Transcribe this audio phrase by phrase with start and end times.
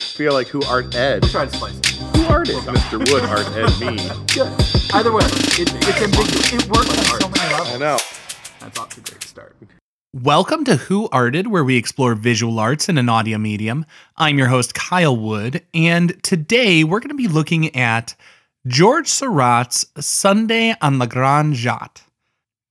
[0.00, 1.22] Feel like who art ed.
[1.22, 1.86] We'll try to spice it.
[2.16, 2.98] Who art is Mr.
[2.98, 3.96] Wood art ed me.
[4.34, 4.48] Good.
[4.94, 6.52] Either way, it, it's ambiguous.
[6.52, 7.68] It works on so many levels.
[7.68, 7.98] I know.
[8.60, 9.56] That's off to a great start.
[10.12, 13.86] Welcome to Who Arted, where we explore visual arts in an audio medium.
[14.16, 18.14] I'm your host, Kyle Wood, and today we're going to be looking at
[18.66, 22.02] George Seurat's Sunday on La Grande Jatte.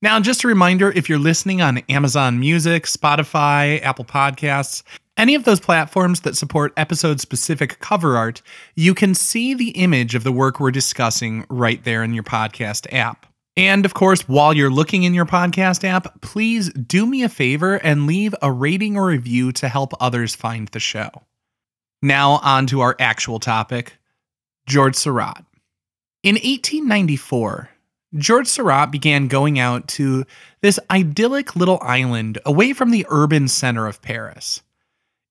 [0.02, 4.84] Now, just a reminder if you're listening on Amazon Music, Spotify, Apple Podcasts,
[5.18, 8.42] any of those platforms that support episode specific cover art,
[8.76, 12.92] you can see the image of the work we're discussing right there in your podcast
[12.94, 13.26] app.
[13.58, 17.76] And of course, while you're looking in your podcast app, please do me a favor
[17.78, 21.10] and leave a rating or review to help others find the show.
[22.04, 23.98] Now, on to our actual topic
[24.68, 25.44] George Seurat.
[26.22, 27.70] In 1894,
[28.16, 30.26] George Seurat began going out to
[30.62, 34.62] this idyllic little island away from the urban center of Paris.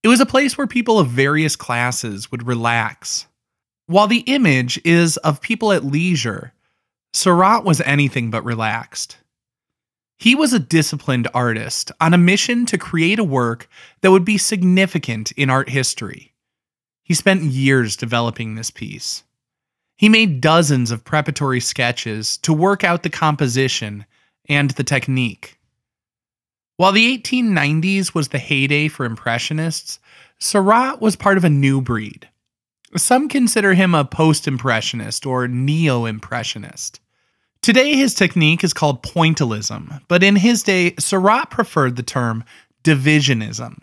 [0.07, 3.27] It was a place where people of various classes would relax.
[3.87, 6.53] While the image is of people at leisure,
[7.13, 9.17] Seurat was anything but relaxed.
[10.17, 13.69] He was a disciplined artist on a mission to create a work
[14.03, 16.35] that would be significant in art history.
[17.03, 19.25] He spent years developing this piece.
[19.97, 24.07] He made dozens of preparatory sketches to work out the composition
[24.49, 25.59] and the technique.
[26.79, 29.99] While the 1890s was the heyday for Impressionists,
[30.39, 32.29] Seurat was part of a new breed.
[32.95, 37.01] Some consider him a post Impressionist or neo Impressionist.
[37.63, 42.45] Today, his technique is called pointillism, but in his day, Seurat preferred the term
[42.85, 43.83] divisionism.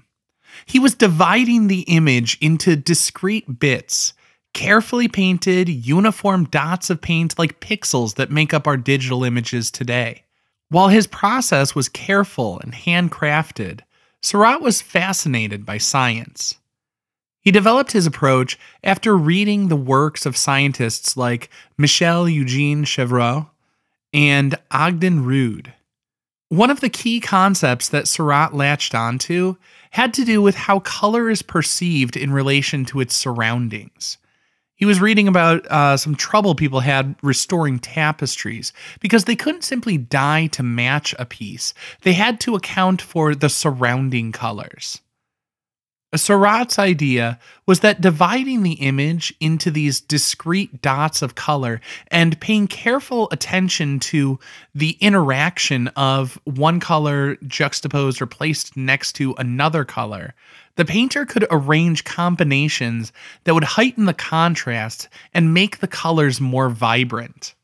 [0.67, 4.13] He was dividing the image into discrete bits,
[4.53, 10.25] carefully painted, uniform dots of paint like pixels that make up our digital images today.
[10.73, 13.81] While his process was careful and handcrafted,
[14.23, 16.55] Seurat was fascinated by science.
[17.41, 23.51] He developed his approach after reading the works of scientists like Michel Eugene Chevreul
[24.13, 25.73] and Ogden Rood.
[26.49, 29.57] One of the key concepts that Seurat latched onto
[29.91, 34.17] had to do with how color is perceived in relation to its surroundings.
[34.83, 39.97] He was reading about uh, some trouble people had restoring tapestries because they couldn't simply
[39.97, 44.99] dye to match a piece, they had to account for the surrounding colors.
[46.15, 52.67] Seurat's idea was that dividing the image into these discrete dots of color and paying
[52.67, 54.39] careful attention to
[54.75, 60.35] the interaction of one color juxtaposed or placed next to another color,
[60.75, 63.11] the painter could arrange combinations
[63.43, 67.55] that would heighten the contrast and make the colors more vibrant.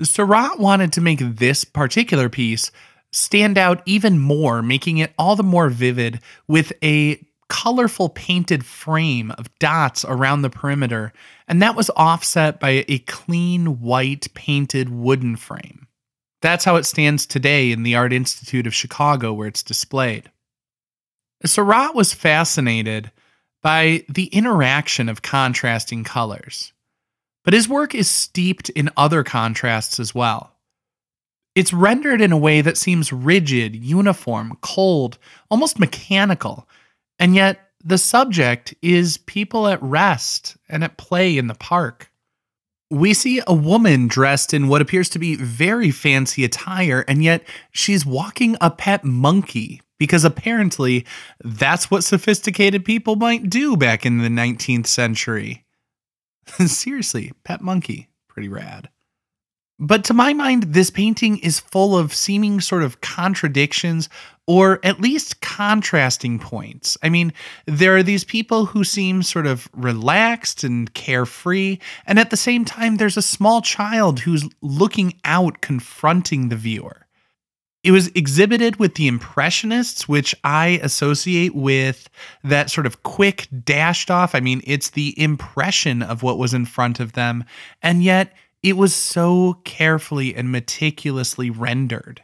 [0.00, 2.70] Seurat wanted to make this particular piece
[3.10, 9.30] stand out even more, making it all the more vivid with a colorful painted frame
[9.32, 11.12] of dots around the perimeter,
[11.46, 15.86] and that was offset by a clean white painted wooden frame.
[16.40, 20.30] That's how it stands today in the Art Institute of Chicago, where it's displayed.
[21.44, 23.10] Seurat was fascinated
[23.62, 26.72] by the interaction of contrasting colors,
[27.44, 30.54] but his work is steeped in other contrasts as well.
[31.54, 35.18] It's rendered in a way that seems rigid, uniform, cold,
[35.50, 36.68] almost mechanical,
[37.18, 42.10] and yet, the subject is people at rest and at play in the park.
[42.90, 47.44] We see a woman dressed in what appears to be very fancy attire, and yet
[47.70, 51.04] she's walking a pet monkey because apparently
[51.44, 55.66] that's what sophisticated people might do back in the 19th century.
[56.66, 58.88] Seriously, pet monkey, pretty rad.
[59.78, 64.08] But to my mind, this painting is full of seeming sort of contradictions
[64.48, 66.96] or at least contrasting points.
[67.02, 67.34] I mean,
[67.66, 72.64] there are these people who seem sort of relaxed and carefree, and at the same
[72.64, 77.06] time, there's a small child who's looking out, confronting the viewer.
[77.84, 82.08] It was exhibited with the Impressionists, which I associate with
[82.42, 84.34] that sort of quick, dashed off.
[84.34, 87.44] I mean, it's the impression of what was in front of them,
[87.82, 88.32] and yet
[88.62, 92.22] it was so carefully and meticulously rendered.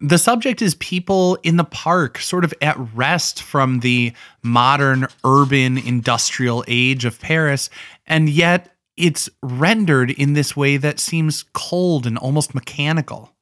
[0.00, 4.12] The subject is people in the park, sort of at rest from the
[4.42, 7.68] modern urban industrial age of Paris,
[8.06, 13.32] and yet it's rendered in this way that seems cold and almost mechanical.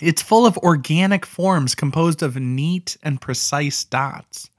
[0.00, 4.50] It's full of organic forms composed of neat and precise dots.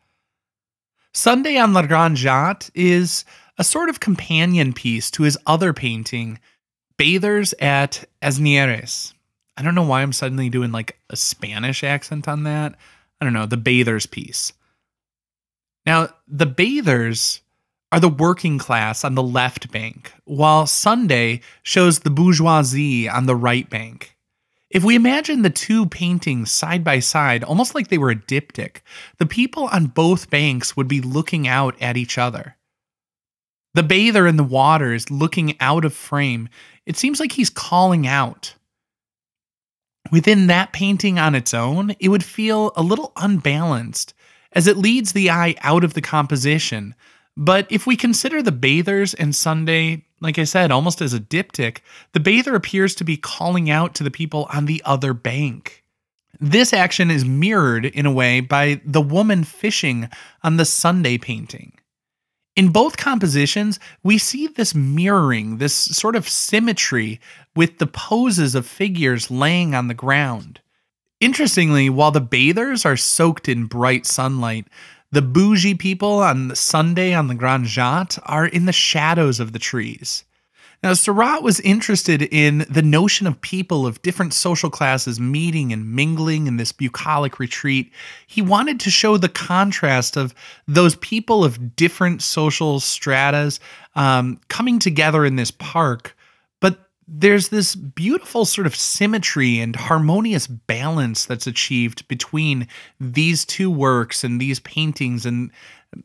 [1.14, 3.26] Sunday on La Grande Jatte is
[3.58, 6.40] a sort of companion piece to his other painting,
[6.98, 9.14] Bathers at Asnieres.
[9.56, 12.76] I don't know why I'm suddenly doing like a Spanish accent on that.
[13.20, 14.54] I don't know, the Bathers piece.
[15.86, 17.42] Now, the Bathers
[17.92, 23.36] are the working class on the left bank, while Sunday shows the bourgeoisie on the
[23.36, 24.18] right bank.
[24.70, 28.82] If we imagine the two paintings side by side, almost like they were a diptych,
[29.18, 32.58] the people on both banks would be looking out at each other.
[33.78, 36.50] The bather in the water is looking out of frame.
[36.88, 38.56] It seems like he's calling out.
[40.12, 44.16] Within that painting on its own, it would feel a little unbalanced
[44.54, 46.96] as it leads the eye out of the composition.
[47.36, 51.78] But if we consider the bathers and Sunday like I said, almost as a diptych,
[52.14, 55.84] the bather appears to be calling out to the people on the other bank.
[56.40, 60.10] This action is mirrored in a way by the woman fishing
[60.42, 61.77] on the Sunday painting.
[62.58, 67.22] In both compositions, we see this mirroring, this sort of symmetry
[67.56, 70.60] with the poses of figures laying on the ground.
[71.20, 74.66] Interestingly, while the bathers are soaked in bright sunlight,
[75.12, 79.60] the bougie people on Sunday on the Grande Jatte are in the shadows of the
[79.60, 80.24] trees.
[80.84, 85.92] Now, Seurat was interested in the notion of people of different social classes meeting and
[85.96, 87.92] mingling in this bucolic retreat.
[88.28, 90.36] He wanted to show the contrast of
[90.68, 93.60] those people of different social stratas
[93.96, 96.16] um, coming together in this park
[96.60, 102.68] But there's this beautiful sort of symmetry and harmonious balance that's achieved between
[103.00, 105.52] these two works and these paintings and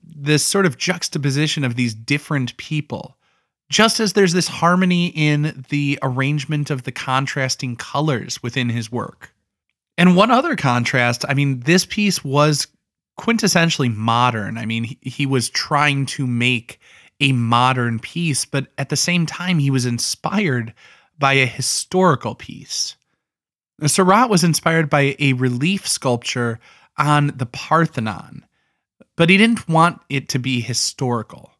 [0.05, 3.17] this sort of juxtaposition of these different people.
[3.73, 9.35] Just as there's this harmony in the arrangement of the contrasting colors within his work.
[9.97, 12.67] And one other contrast, I mean, this piece was
[13.19, 14.59] quintessentially modern.
[14.59, 16.81] I mean, he, was trying to make
[17.19, 20.75] a modern piece, but at the same time, he was inspired
[21.19, 22.97] by a historical piece.
[23.87, 26.61] Seurat was inspired by a relief sculpture
[26.99, 28.45] on the Parthenon,
[29.17, 31.51] but he didn't want it to be historical.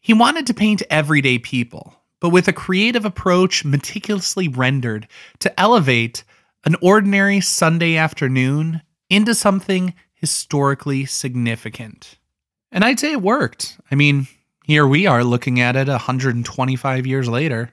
[0.00, 5.06] He wanted to paint everyday people, but with a creative approach meticulously rendered
[5.40, 6.24] to elevate
[6.64, 12.18] an ordinary Sunday afternoon into something historically significant.
[12.72, 13.78] And I'd say it worked.
[13.90, 14.26] I mean,
[14.64, 17.72] here we are looking at it 125 years later.